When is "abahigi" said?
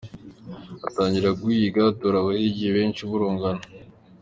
2.19-2.65